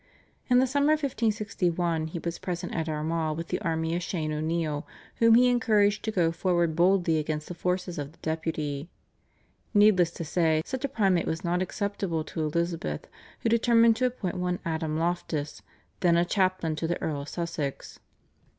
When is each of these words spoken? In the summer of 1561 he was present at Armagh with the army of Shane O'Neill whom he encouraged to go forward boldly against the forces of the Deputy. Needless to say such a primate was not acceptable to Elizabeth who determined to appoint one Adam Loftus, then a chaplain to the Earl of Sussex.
In 0.49 0.57
the 0.57 0.65
summer 0.65 0.93
of 0.93 1.03
1561 1.03 2.07
he 2.07 2.17
was 2.17 2.39
present 2.39 2.73
at 2.73 2.89
Armagh 2.89 3.37
with 3.37 3.49
the 3.49 3.61
army 3.61 3.95
of 3.95 4.01
Shane 4.01 4.33
O'Neill 4.33 4.83
whom 5.17 5.35
he 5.35 5.47
encouraged 5.47 6.01
to 6.05 6.11
go 6.11 6.31
forward 6.31 6.75
boldly 6.75 7.19
against 7.19 7.49
the 7.49 7.53
forces 7.53 7.99
of 7.99 8.11
the 8.11 8.17
Deputy. 8.23 8.89
Needless 9.75 10.09
to 10.13 10.23
say 10.23 10.63
such 10.65 10.83
a 10.83 10.89
primate 10.89 11.27
was 11.27 11.43
not 11.43 11.61
acceptable 11.61 12.23
to 12.23 12.41
Elizabeth 12.41 13.05
who 13.41 13.49
determined 13.49 13.95
to 13.97 14.07
appoint 14.07 14.37
one 14.37 14.57
Adam 14.65 14.97
Loftus, 14.97 15.61
then 15.99 16.17
a 16.17 16.25
chaplain 16.25 16.75
to 16.77 16.87
the 16.87 16.99
Earl 16.99 17.21
of 17.21 17.29
Sussex. 17.29 17.99